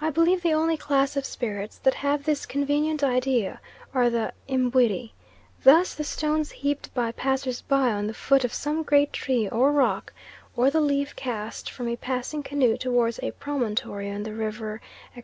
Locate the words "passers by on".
7.12-8.08